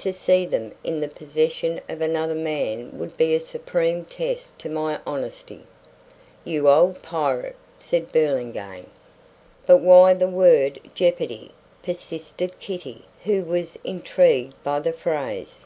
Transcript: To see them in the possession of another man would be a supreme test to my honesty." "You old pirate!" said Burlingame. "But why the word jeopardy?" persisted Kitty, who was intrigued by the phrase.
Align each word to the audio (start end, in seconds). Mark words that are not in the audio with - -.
To 0.00 0.12
see 0.12 0.44
them 0.44 0.72
in 0.84 1.00
the 1.00 1.08
possession 1.08 1.80
of 1.88 2.02
another 2.02 2.34
man 2.34 2.98
would 2.98 3.16
be 3.16 3.34
a 3.34 3.40
supreme 3.40 4.04
test 4.04 4.58
to 4.58 4.68
my 4.68 5.00
honesty." 5.06 5.62
"You 6.44 6.68
old 6.68 7.00
pirate!" 7.00 7.56
said 7.78 8.12
Burlingame. 8.12 8.88
"But 9.66 9.78
why 9.78 10.12
the 10.12 10.28
word 10.28 10.80
jeopardy?" 10.94 11.52
persisted 11.82 12.58
Kitty, 12.58 13.04
who 13.24 13.42
was 13.42 13.76
intrigued 13.82 14.62
by 14.62 14.80
the 14.80 14.92
phrase. 14.92 15.64